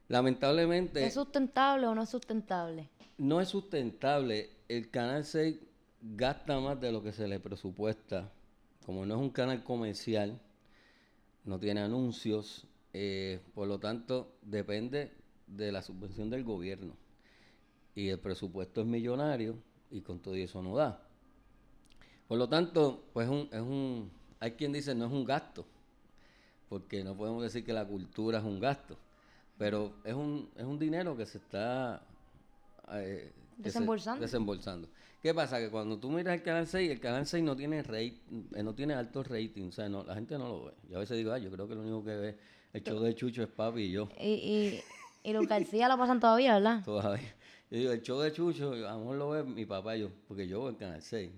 [0.08, 2.90] Lamentablemente ¿Es sustentable o no es sustentable?
[3.18, 4.50] no es sustentable.
[4.68, 5.58] El canal 6
[6.02, 8.32] gasta más de lo que se le presupuesta.
[8.86, 10.40] Como no es un canal comercial,
[11.44, 15.12] no tiene anuncios, eh, por lo tanto depende
[15.48, 16.96] de la subvención del gobierno.
[17.96, 19.58] Y el presupuesto es millonario
[19.90, 21.05] y con todo eso no da.
[22.28, 24.10] Por lo tanto, pues un- es un,
[24.40, 25.66] hay quien dice no es un gasto,
[26.70, 28.98] porque no podemos decir que la cultura es un gasto,
[29.58, 32.02] pero es un, es un dinero que se está
[32.94, 34.22] eh, que se- Desembolsando.
[34.22, 34.88] desembolsando.
[35.22, 35.58] ¿Qué pasa?
[35.60, 38.20] Que cuando tú miras el canal 6, el canal 6 no tiene rate,
[38.54, 40.74] eh, no tiene alto rating, o sea, no, la gente no lo ve.
[40.90, 42.38] Yo a veces digo, ah, yo creo que lo único que ve
[42.74, 44.08] el show de Chucho es papi y yo.
[44.20, 44.84] Y, y,
[45.24, 46.84] y Luz García lo pasan todavía, ¿verdad?
[46.84, 47.34] Todavía.
[47.72, 50.10] Yo digo, el show de Chucho, a lo mejor lo ve mi papá y yo,
[50.28, 51.32] porque yo veo el Canal 6.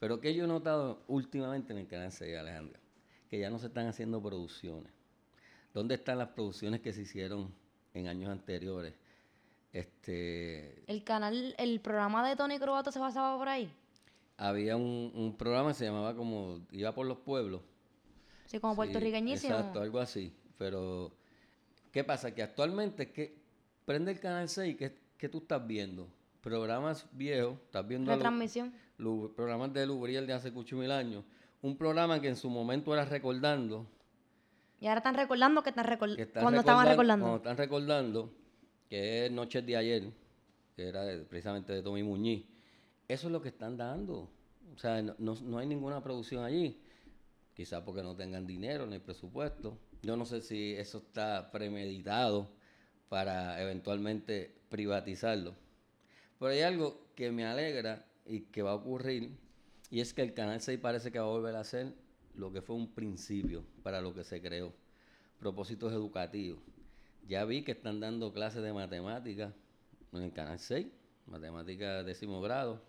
[0.00, 2.80] Pero que yo he notado últimamente en el Canal 6, Alejandra,
[3.28, 4.92] que ya no se están haciendo producciones.
[5.72, 7.54] ¿Dónde están las producciones que se hicieron
[7.94, 8.94] en años anteriores?
[9.72, 13.72] Este, El canal, el programa de Tony Croato se basaba por ahí.
[14.36, 17.60] había un, un programa que se llamaba como Iba por los pueblos.
[18.46, 19.54] Sí, como Sí, puertorriqueñísimo.
[19.54, 20.34] Exacto, algo así.
[20.58, 21.12] Pero,
[21.92, 22.34] ¿qué pasa?
[22.34, 23.36] Que actualmente es que
[23.84, 26.08] prende el canal 6, ¿qué, qué tú estás viendo?
[26.40, 28.72] Programas viejos, estás viendo Retransmisión.
[28.98, 31.24] Lu- programas de Lubriel de hace muchos mil años.
[31.62, 33.86] Un programa que en su momento era recordando,
[34.80, 36.16] Y ahora están recordando que están recordando.
[36.16, 38.32] que están Cuando estaban recordando- cuando están recordando,
[38.88, 40.10] que es Noches de ayer,
[40.74, 42.46] que era de- precisamente de Tommy Muñiz.
[43.06, 44.30] Eso es lo que están dando.
[44.74, 46.80] O sea, no, no, no hay ninguna producción allí.
[47.52, 49.76] Quizás porque no tengan dinero ni presupuesto.
[50.02, 52.48] Yo no sé si eso está premeditado
[53.10, 55.54] para eventualmente privatizarlo.
[56.40, 59.36] Pero hay algo que me alegra y que va a ocurrir,
[59.90, 61.92] y es que el Canal 6 parece que va a volver a ser
[62.34, 64.72] lo que fue un principio para lo que se creó,
[65.38, 66.58] propósitos educativos.
[67.28, 69.52] Ya vi que están dando clases de matemáticas
[70.14, 70.86] en el Canal 6,
[71.26, 72.80] matemáticas décimo grado,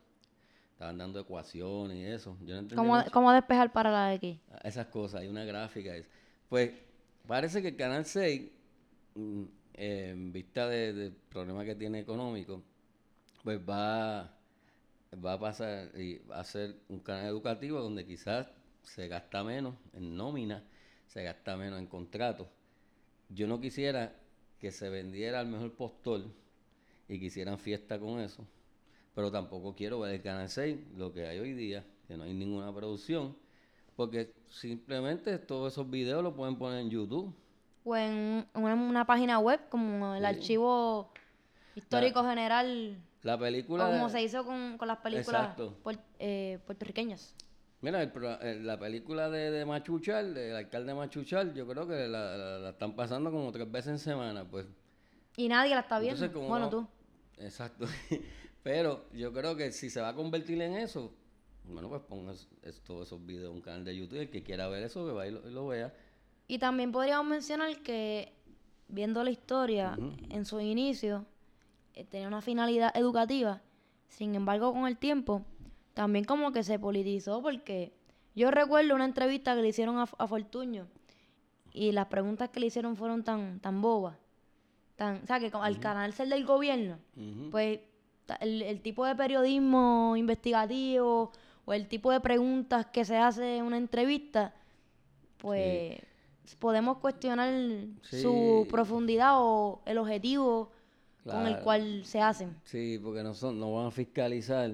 [0.71, 2.37] estaban dando ecuaciones y eso.
[2.45, 4.39] Yo no ¿Cómo, cómo despejar para la X?
[4.63, 5.93] Esas cosas, hay una gráfica.
[5.95, 6.07] es-
[6.47, 6.71] Pues
[7.27, 8.49] parece que el Canal 6,
[9.15, 12.63] mm, en vista de- del problema que tiene económico,
[13.43, 14.31] pues va,
[15.25, 18.47] va a pasar y va a ser un canal educativo donde quizás
[18.83, 20.63] se gasta menos en nómina,
[21.07, 22.47] se gasta menos en contratos.
[23.29, 24.15] Yo no quisiera
[24.59, 26.25] que se vendiera al mejor postor
[27.09, 28.45] y que hicieran fiesta con eso,
[29.15, 32.33] pero tampoco quiero ver el Canal 6, lo que hay hoy día, que no hay
[32.33, 33.37] ninguna producción,
[33.95, 37.33] porque simplemente todos esos videos los pueden poner en YouTube.
[37.83, 40.25] O en una, una página web como el Sí.
[40.25, 41.11] archivo
[41.75, 43.85] histórico general, La película...
[43.85, 47.35] como se hizo con, con las películas puer- eh, puertorriqueñas.
[47.81, 52.37] Mira, el eh, la película de, de Machuchal, del alcalde Machuchal, yo creo que la,
[52.37, 54.65] la- la están pasando como tres veces en semana, pues.
[55.37, 56.15] Y nadie la está viendo.
[56.25, 56.87] Entonces, ¿cómo bueno, vamos?
[57.37, 57.43] tú.
[57.43, 57.85] Exacto.
[58.63, 61.11] Pero yo creo que si se va a convertir en eso,
[61.63, 64.19] bueno, pues ponga es- todos esos videos en un canal de YouTube.
[64.19, 65.93] El que quiera ver eso, que vaya y lo, y lo vea.
[66.47, 68.33] Y también podríamos mencionar que,
[68.87, 69.97] viendo la historia,
[70.29, 71.25] en su inicio,
[71.93, 73.61] eh, tenía una finalidad educativa.
[74.07, 75.43] Sin embargo, con el tiempo,
[75.93, 77.93] también como que se politizó porque
[78.35, 80.87] yo recuerdo una entrevista que le hicieron a, a Fortuño
[81.73, 84.17] y las preguntas que le hicieron fueron tan, tan bobas.
[84.95, 86.99] Tan, o sea, que al canal ser del gobierno,
[87.49, 87.79] pues
[88.39, 91.31] el, el tipo de periodismo investigativo
[91.65, 94.53] o el tipo de preguntas que se hace en una entrevista,
[95.37, 95.99] pues
[96.59, 97.51] podemos cuestionar
[98.01, 100.71] su profundidad o el objetivo
[101.23, 102.55] con el cual se hacen.
[102.63, 104.71] Sí, porque no, son, no van a fiscalizar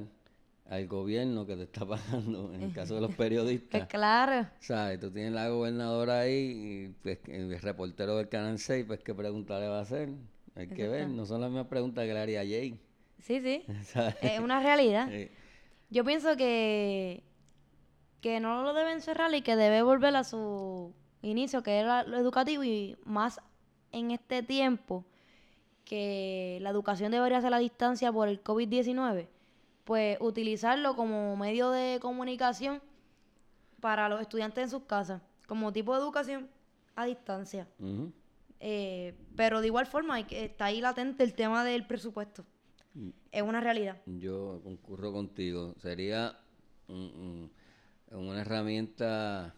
[0.69, 3.81] al gobierno que te está pagando, en el caso de los periodistas.
[3.81, 4.99] Pues claro, ¿Sabes?
[4.99, 9.59] Tú tienes la gobernadora ahí y pues, el reportero del Canal 6, pues qué pregunta
[9.59, 10.09] le va a hacer.
[10.55, 12.79] Hay que ver, no son las mismas preguntas que le haría Jay.
[13.19, 14.15] sí, sí, ¿sabes?
[14.21, 15.07] es una realidad.
[15.09, 15.29] Sí.
[15.89, 17.23] Yo pienso que,
[18.21, 22.17] que no lo deben cerrar y que debe volver a su inicio, que era lo
[22.17, 23.39] educativo, y más
[23.91, 25.05] en este tiempo
[25.87, 29.27] que la educación debería ser a distancia por el COVID-19,
[29.85, 32.81] pues utilizarlo como medio de comunicación
[33.79, 36.49] para los estudiantes en sus casas, como tipo de educación
[36.95, 37.67] a distancia.
[38.59, 42.43] Eh, pero de igual forma hay que, está ahí latente el tema del presupuesto.
[43.31, 44.01] Es una realidad.
[44.07, 45.73] Yo concurro contigo.
[45.77, 46.37] Sería
[46.89, 47.49] un-
[48.11, 49.53] un- una herramienta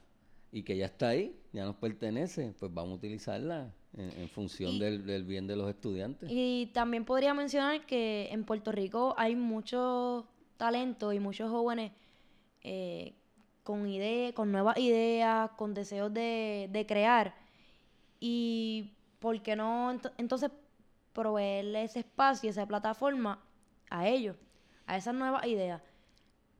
[0.52, 4.72] y que ya está ahí, ya nos pertenece, pues vamos a utilizarla en, en función
[4.74, 6.30] Y- del, del bien de los estudiantes.
[6.32, 11.92] Y también podría mencionar que en Puerto Rico hay mucho talento y muchos jóvenes
[12.64, 13.14] eh,
[13.64, 17.36] con ideas, con nuevas ideas, con deseos de, de crear.
[18.20, 20.52] Y por qué no ento- entonces
[21.14, 23.44] proveerle ese espacio, esa plataforma
[23.90, 24.36] a ellos,
[24.86, 25.82] a esas nuevas ideas.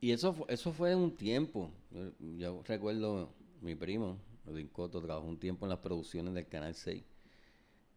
[0.00, 1.70] Y eso, fu- eso fue un tiempo.
[1.90, 4.16] Yo, yo recuerdo mi primo,
[4.46, 7.04] Edwin Coto, trabajó un tiempo en las producciones del Canal 6.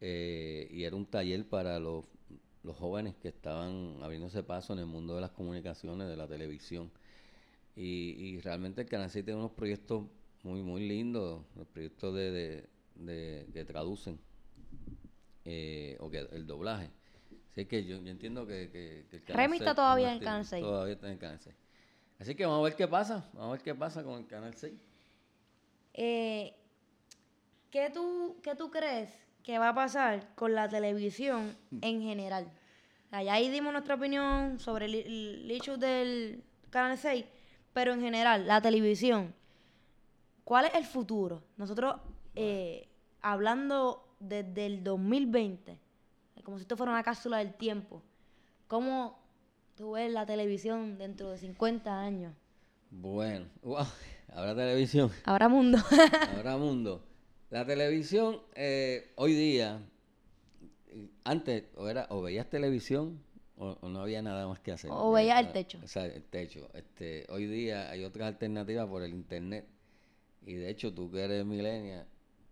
[0.05, 2.05] Eh, y era un taller para los,
[2.63, 6.91] los jóvenes que estaban abriéndose paso en el mundo de las comunicaciones, de la televisión.
[7.75, 10.05] Y, y realmente el Canal 6 tiene unos proyectos
[10.43, 14.19] muy, muy lindos, los proyectos de, de- de- que traducen
[15.45, 16.89] eh, o que el doblaje.
[17.51, 20.13] Así que yo, yo entiendo que, que, que el Canal Remy está 6 todavía en
[20.17, 20.63] el Canal 6.
[20.63, 21.55] Todavía está en el Canal 6.
[22.19, 24.53] Así que vamos a ver qué pasa, vamos a ver qué pasa con el Canal
[24.55, 24.73] 6.
[25.93, 26.53] Eh,
[27.69, 29.09] ¿qué, tú, ¿Qué tú crees
[29.43, 32.51] que va a pasar con la televisión en general?
[33.11, 37.23] Ya ahí dimos nuestra opinión sobre el, el issue del Canal 6,
[37.71, 39.35] pero en general, la televisión,
[40.43, 41.43] ¿cuál es el futuro?
[41.57, 41.97] Nosotros,
[42.35, 42.87] eh,
[43.21, 45.77] hablando desde el 2020,
[46.43, 48.01] como si esto fuera una cápsula del tiempo,
[48.67, 49.19] ¿cómo
[49.75, 52.33] tú ves la televisión dentro de 50 años?
[52.89, 53.85] Bueno, wow,
[54.33, 55.77] habrá televisión, Habrá mundo.
[56.35, 57.03] habrá mundo.
[57.53, 59.79] La televisión, eh, hoy día,
[61.23, 63.21] antes o, era, o veías televisión
[63.57, 64.89] o, o no había nada más que hacer.
[64.91, 65.77] O veías el techo.
[65.83, 66.67] O sea, el techo.
[66.73, 69.67] Este, hoy día hay otras alternativas por el internet.
[70.47, 72.07] Y de hecho, tú que eres millennial,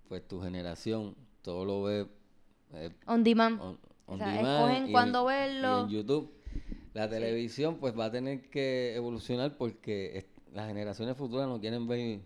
[0.07, 2.05] pues tu generación todo lo ve
[2.75, 3.59] eh, On demand.
[3.59, 5.81] on, O on sea, demand escogen cuándo y verlo.
[5.81, 6.31] en YouTube.
[6.93, 12.19] La televisión pues va a tener que evolucionar porque las generaciones futuras no quieren ver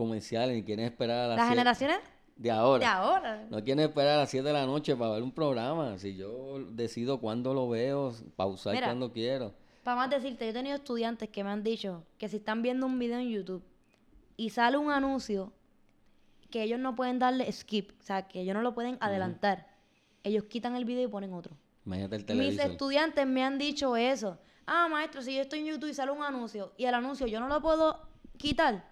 [0.00, 1.98] comerciales ni quieren esperar a las Las siete- generaciones
[2.36, 2.78] de ahora.
[2.80, 3.46] de ahora.
[3.50, 5.98] No quieren esperar a las 7 de la noche para ver un programa.
[5.98, 8.86] Si yo decido cuándo lo veo, pausar Mira.
[8.86, 9.52] cuando quiero.
[9.84, 12.86] Para más decirte, yo he tenido estudiantes que me han dicho que si están viendo
[12.86, 13.62] un video en YouTube
[14.38, 15.52] y sale un anuncio
[16.50, 19.66] que ellos no pueden darle skip, o sea, que ellos no lo pueden adelantar,
[20.24, 21.56] ellos quitan el video y ponen otro.
[21.86, 24.38] Imagínate el Mis estudiantes me han dicho eso.
[24.66, 27.38] Ah, maestro, si yo estoy en YouTube y sale un anuncio y el anuncio yo
[27.40, 28.00] no lo puedo
[28.36, 28.89] quitar,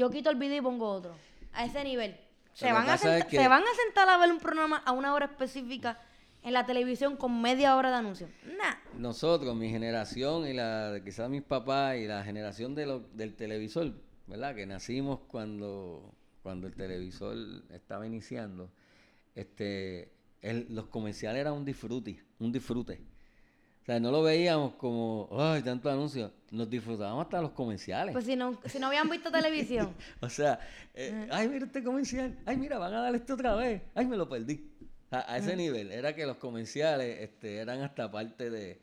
[0.00, 1.14] yo quito el video y pongo otro.
[1.52, 2.16] A ese nivel.
[2.54, 5.12] Se van, a es que- se van a sentar a ver un programa a una
[5.12, 5.98] hora específica
[6.42, 8.28] en la televisión con media hora de anuncio.
[8.44, 8.76] Nah.
[8.98, 13.92] Nosotros, mi generación y la quizás mis papás y la generación de lo- del televisor,
[14.26, 14.54] ¿verdad?
[14.54, 17.36] Que nacimos cuando, cuando el televisor
[17.70, 18.70] estaba iniciando.
[19.34, 20.10] Este,
[20.40, 23.00] el- los comerciales eran un disfrute, un disfrute.
[23.90, 26.30] Sea, no lo veíamos como, ay, tanto anuncio.
[26.52, 28.12] Nos disfrutábamos hasta los comerciales.
[28.12, 29.92] Pues si no, si no habían visto televisión.
[30.20, 30.60] O sea,
[30.94, 32.38] eh, ay, mira este comercial.
[32.46, 33.82] Ay, mira, van a dar esto otra vez.
[33.96, 34.64] Ay, me lo perdí.
[35.10, 35.90] A, a ese nivel.
[35.90, 38.80] Era que los comerciales este, eran hasta parte de,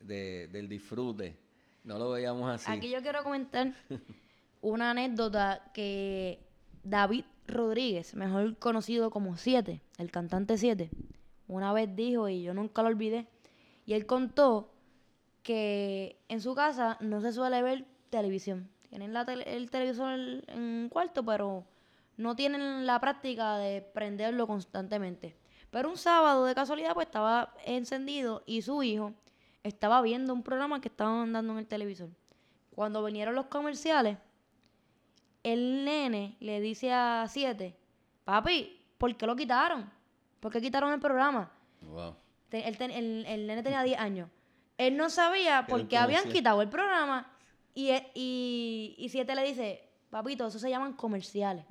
[0.00, 1.36] de- del disfrute.
[1.84, 2.70] No lo veíamos así.
[2.70, 3.74] Aquí yo quiero comentar
[4.62, 6.40] una anécdota que
[6.84, 10.88] David Rodríguez, mejor conocido como Siete, el cantante Siete,
[11.48, 13.26] una vez dijo, y yo nunca lo olvidé,
[13.88, 14.70] y él contó
[15.42, 18.68] que en su casa no se suele ver televisión.
[18.90, 21.64] Tienen la el televisor en en un cuarto, pero
[22.18, 25.38] no tienen la práctica de prenderlo constantemente.
[25.70, 29.14] Pero un sábado, de casualidad, pues estaba encendido y su hijo
[29.62, 32.10] estaba viendo un programa que estaban dando en el televisor.
[32.74, 34.18] Cuando vinieron los comerciales,
[35.42, 37.74] el nene le dice a Siete,
[38.26, 39.90] papi, ¿por qué lo quitaron?
[40.40, 41.50] ¿Por qué quitaron el programa?
[41.80, 42.27] Wow.
[42.50, 44.28] Él ten- el, el nene tenía 10 años.
[44.78, 47.30] Él no sabía por qué habían quitado el programa.
[47.74, 51.64] Y, e- y, y Siete le dice, papito, eso se llaman comerciales.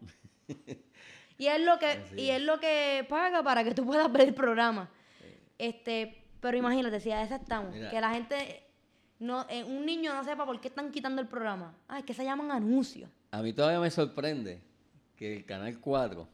[1.38, 4.24] y es lo que, Así y es lo que paga para que tú puedas ver
[4.30, 4.90] el programa.
[5.58, 7.90] Este, pero imagínate, si a esa estamos, Mira.
[7.90, 8.63] que la gente,
[9.20, 11.76] no, eh, un niño no sepa por qué están quitando el programa.
[11.88, 13.10] Ah, es que se llaman anuncios.
[13.32, 14.62] A mí todavía me sorprende
[15.16, 16.28] que el Canal 4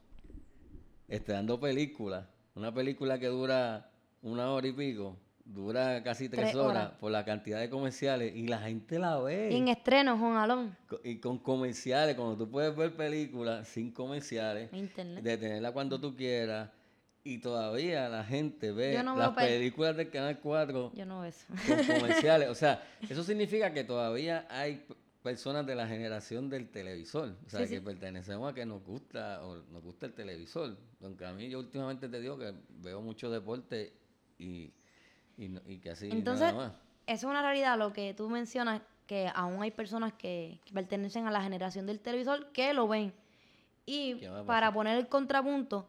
[1.08, 2.26] esté dando películas.
[2.56, 3.90] Una película que dura
[4.24, 6.92] una hora y pico, dura casi tres, Tres horas, horas.
[7.00, 9.50] por la cantidad de comerciales y la gente la ve.
[9.52, 14.72] Y en estreno, Juan Alón, Y con comerciales, cuando tú puedes ver películas sin comerciales,
[14.74, 15.24] internet.
[15.24, 16.70] detenerla cuando tú quieras,
[17.26, 21.46] y todavía la gente ve no las películas del Canal 4 Yo no veo eso.
[21.68, 22.50] con comerciales.
[22.50, 24.86] O sea, eso significa que todavía hay
[25.22, 27.86] personas de la generación del televisor, o sea, Sí, que sí.
[27.86, 30.76] pertenecemos a que nos gusta o nos gusta el televisor.
[31.02, 33.94] Aunque a mí yo últimamente te digo que veo mucho deporte
[34.38, 34.74] y,
[35.38, 36.74] y, y que así Entonces, nada más.
[37.08, 41.28] eso es una realidad, lo que tú mencionas, que aún hay personas que, que pertenecen
[41.28, 43.14] a la generación del televisor que lo ven.
[43.86, 45.88] Y ¿Qué va a para poner el contrapunto,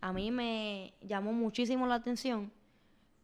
[0.00, 2.52] a mí me llamó muchísimo la atención,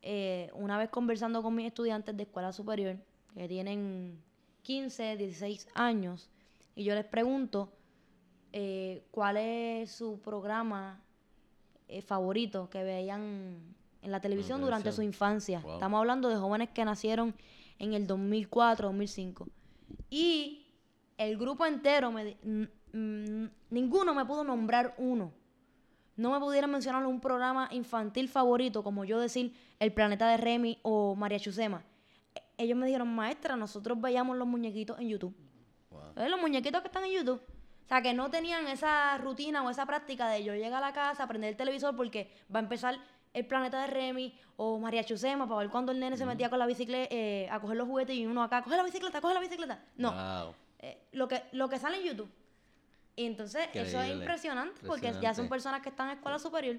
[0.03, 2.97] eh, una vez conversando con mis estudiantes de escuela superior,
[3.35, 4.23] que tienen
[4.63, 6.31] 15, 16 años,
[6.75, 7.73] y yo les pregunto
[8.53, 11.01] eh, cuál es su programa
[11.89, 13.75] eh, favorito que veían
[14.07, 15.61] en la televisión durante su infancia.
[15.61, 15.75] Wow.
[15.75, 17.35] Estamos hablando de jóvenes que nacieron
[17.79, 19.49] en el 2004, 2005.
[20.09, 20.67] Y
[21.19, 22.37] el grupo entero, me,
[23.71, 25.33] ninguno me pudo nombrar uno.
[26.17, 30.79] No me pudieron mencionar un programa infantil favorito, como yo decir El Planeta de Remy
[30.83, 31.85] o María Chusema.
[32.35, 35.35] E- Ellos me dijeron, maestra, nosotros veíamos los muñequitos en YouTube.
[36.17, 37.41] Los muñequitos que están en YouTube.
[37.85, 40.93] O sea, que no tenían esa rutina o esa práctica de yo llegar a la
[40.93, 42.99] casa, prender el televisor porque va a empezar
[43.37, 46.59] el planeta de Remy o María Chusema para ver cuando el nene se metía con
[46.59, 49.41] la bicicleta eh, a coger los juguetes y uno acá, coge la bicicleta, coge la
[49.41, 49.85] bicicleta.
[49.97, 50.55] No, Wow.
[50.79, 52.31] eh, lo, que, lo que sale en YouTube.
[53.15, 56.79] Y entonces eso es impresionante porque ya son personas que están en escuela superior.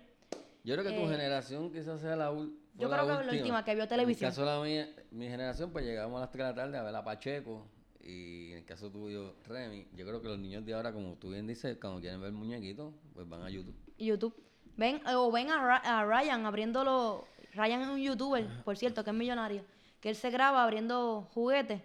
[0.63, 3.63] Yo creo que tu Eh, generación quizás sea la, fue yo creo que la última
[3.63, 4.27] que vio televisión.
[4.27, 6.55] En el caso de la mía, mi generación, pues llegamos a las 3 de la
[6.55, 7.67] tarde a ver a Pacheco.
[8.01, 11.29] Y en el caso tuyo, Remy, yo creo que los niños de ahora, como tú
[11.29, 13.75] bien dices, cuando quieren ver muñequitos, pues van a YouTube.
[13.97, 14.34] YouTube.
[14.78, 17.28] Ven, o ven a, Ra- a Ryan abriéndolo.
[17.53, 19.63] Ryan es un youtuber, por cierto, que es millonario.
[19.99, 21.82] Que él se graba abriendo juguetes.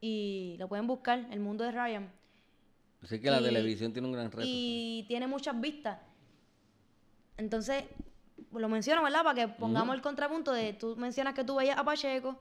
[0.00, 2.10] Y lo pueden buscar, el mundo de Ryan.
[3.02, 4.42] Así que la Y- televisión tiene un gran reto.
[4.46, 5.98] Y tiene muchas vistas.
[7.36, 7.84] Entonces,
[8.52, 9.24] lo menciono, ¿verdad?
[9.24, 12.38] Para que pongamos el contrapunto de tú mencionas que tú veías a Pacheco,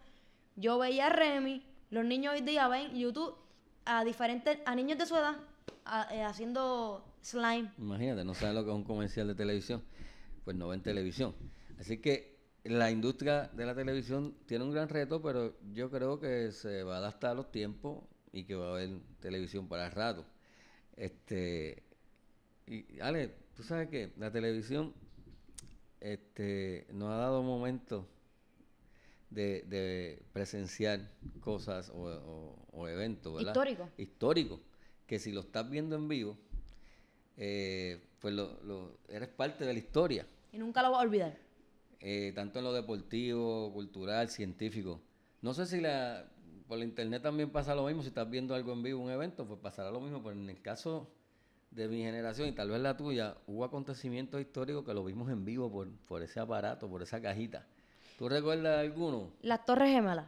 [0.55, 3.35] yo veía a Remy, los niños hoy día ven YouTube
[3.85, 5.35] a diferentes, a niños de su edad,
[5.85, 7.71] a- eh, haciendo slime.
[7.77, 9.83] Imagínate, no saben lo que es un comercial de televisión,
[10.43, 11.33] pues no ven televisión.
[11.79, 16.51] Así que la industria de la televisión tiene un gran reto, pero yo creo que
[16.51, 20.25] se va a adaptar a los tiempos y que va a haber televisión para rato.
[20.95, 21.83] Este,
[22.67, 24.93] y Ale, tú sabes que la televisión
[25.99, 28.05] este, nos ha dado momentos
[29.29, 31.09] de, de presenciar
[31.39, 33.51] cosas o, o- o eventos, ¿verdad?
[33.53, 33.89] Histórico.
[33.97, 34.59] Históricos,
[35.07, 36.37] que si lo estás viendo en vivo,
[37.37, 41.37] eh, pues lo, lo- eres parte de la historia, Y nunca lo vas a olvidar.
[41.99, 45.01] eh, tanto en lo deportivo, cultural, científico.
[45.41, 46.25] No sé si la,
[46.67, 49.45] por la internet también pasa lo mismo, si estás viendo algo en vivo, un evento,
[49.45, 51.09] pues pasará lo mismo, pero en el caso
[51.71, 55.45] de mi generación y tal vez la tuya, hubo acontecimientos históricos que lo vimos en
[55.45, 57.65] vivo por, por ese aparato, por esa cajita.
[58.17, 59.31] ¿Tú recuerdas alguno?
[59.41, 60.27] Las Torres Gemelas.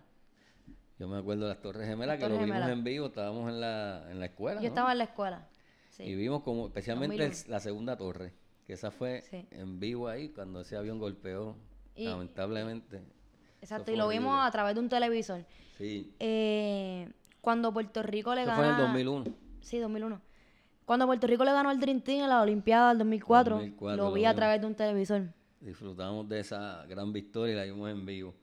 [0.99, 2.69] Yo me acuerdo de las Torres Gemelas, Las que lo vimos Gemelas.
[2.69, 4.61] en vivo, estábamos en la, en la escuela.
[4.61, 4.67] Yo ¿no?
[4.69, 5.47] estaba en la escuela.
[5.95, 6.03] Sí.
[6.03, 7.51] Y vimos como, especialmente el- 2001.
[7.51, 8.33] la segunda torre,
[8.65, 9.45] que esa fue Sí.
[9.51, 11.55] en vivo ahí, cuando ese avión golpeó,
[11.95, 13.01] Y- lamentablemente.
[13.61, 15.45] Exacto, y lo vimos a través de un televisor.
[15.77, 17.07] Sí, Eh,
[17.41, 18.57] cuando Puerto Rico le eso gana...
[18.57, 19.35] fue en el 2001.
[19.61, 20.19] Sí, 2001.
[20.85, 24.09] Cuando Puerto Rico le ganó al Dream Team en la Olimpiada del 2004, 2004, lo
[24.09, 25.27] lo vi a través de un televisor.
[25.61, 28.33] Disfrutamos de esa gran victoria y la vimos en vivo.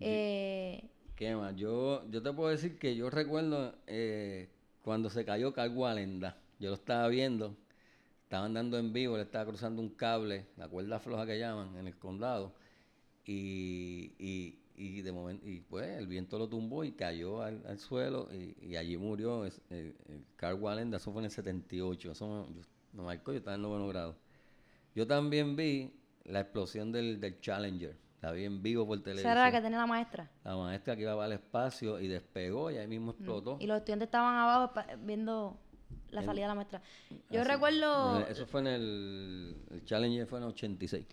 [0.00, 0.82] Eh,
[1.14, 1.54] ¿Qué más?
[1.56, 4.48] Yo, yo te puedo decir que yo recuerdo eh,
[4.82, 6.36] cuando se cayó Cargo Alenda.
[6.64, 7.54] Yo lo estaba viendo,
[8.22, 11.86] estaban dando en vivo, le estaba cruzando un cable, la cuerda floja que llaman, en
[11.86, 12.54] el condado.
[13.26, 17.78] Y, y, y de momento, y pues el viento lo tumbó y cayó al, al
[17.78, 20.96] suelo y, y allí murió es- el, el Cargo Alenda.
[20.96, 22.12] Eso fue en el 78.
[22.12, 22.62] Eso me, yo-
[22.94, 24.16] me marcó, yo estaba en noveno grado.
[24.94, 25.92] Yo también vi
[26.24, 27.94] la explosión del, del Challenger.
[28.22, 29.32] La vi en vivo por televisión.
[29.32, 30.30] esa era la que tenía la maestra.
[30.44, 33.56] La maestra que iba para el espacio y despegó y ahí mismo explotó.
[33.56, 33.60] Mm.
[33.60, 35.58] Y los estudiantes estaban abajo viendo
[36.10, 36.82] la En- salida de la maestra.
[37.30, 37.50] Yo Así.
[37.50, 41.06] recuerdo el- Eso fue en el, el Challenger fue en el 86.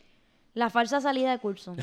[0.53, 1.75] la falsa salida de curso.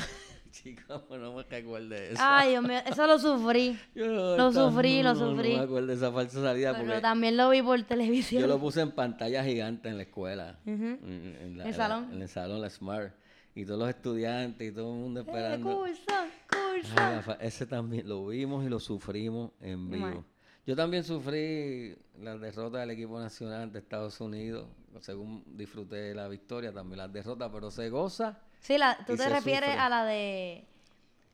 [0.51, 2.21] Chica, pues no me recuerdo de eso.
[2.25, 3.77] Ay, Dios mío, eso lo sufrí.
[3.95, 5.51] Yo lo sufrí, lo sufrí.
[5.53, 8.41] No me acuerdo de esa falsa salida Pero porque también lo vi por televisión.
[8.41, 10.57] yo lo puse en pantalla gigante en la escuela.
[10.65, 12.09] En, en la, ¿El la- salón?
[12.13, 13.13] en el salón, la Smart.
[13.53, 15.75] Y todos los estudiantes y todo el mundo Eh, esperando.
[15.77, 17.21] curso, Ay, curso.
[17.23, 20.25] fa- ese también lo vimos y lo sufrimos en vivo.
[20.69, 24.67] Yo también sufrí la derrota del equipo nacional ante Estados Unidos.
[25.01, 28.37] Según disfruté la victoria, también las derrotas, pero se goza.
[28.59, 29.81] Sí, la, tú te refieres sufre.
[29.81, 30.63] a la de...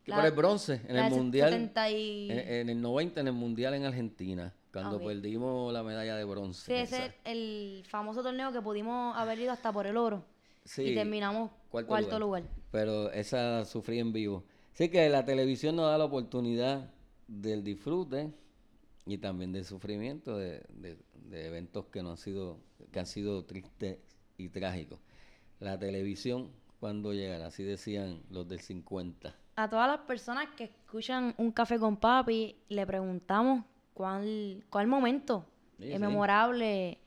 [0.06, 2.32] Que la- por el bronce, en la el mundial, 70 y...
[2.32, 5.04] en, en el 90, en el mundial en Argentina, cuando Ok.
[5.08, 6.62] perdimos la medalla de bronce.
[6.68, 10.24] Sí, ese es el famoso torneo que pudimos haber ido hasta por el oro.
[10.64, 12.44] Sí, y terminamos cuarto cuarto, lugar.
[12.44, 12.56] lugar.
[12.72, 14.46] Pero esa sufrí en vivo.
[14.74, 16.90] Así que la televisión nos da la oportunidad
[17.28, 18.32] del disfrute
[19.06, 22.60] y también del sufrimiento de, de- de eventos que no han sido,
[22.91, 23.97] que han sido tristes
[24.38, 24.99] y trágicos.
[25.60, 27.47] La televisión, cuando llegará?
[27.47, 29.34] Así decían los del 50.
[29.56, 35.45] A todas las personas que escuchan Un Café con Papi, le preguntamos cuál, cuál momento
[35.78, 35.99] Sí, eh, sí.
[35.99, 36.97] memorable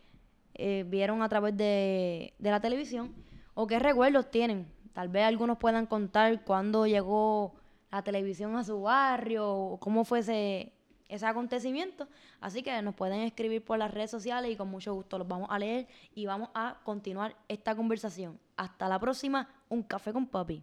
[0.54, 3.14] eh, vieron a través de, de la televisión
[3.54, 4.66] o qué recuerdos tienen.
[4.92, 7.54] Tal vez algunos puedan contar cuándo llegó
[7.90, 10.72] la televisión a su barrio o cómo fue ese,
[11.08, 12.08] ese acontecimiento.
[12.40, 15.48] Así que nos pueden escribir por las redes sociales y con mucho gusto los vamos
[15.50, 18.38] a leer y vamos a continuar esta conversación.
[18.56, 20.62] Hasta la próxima, Un Café con Papi.